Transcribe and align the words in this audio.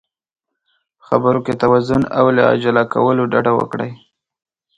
په 0.97 1.01
خبرو 1.07 1.39
کې 1.45 1.53
توازن 1.61 2.01
او 2.19 2.25
له 2.35 2.43
عجله 2.51 2.83
کولو 2.93 3.23
ډډه 3.31 3.51
وکړئ. 3.55 3.91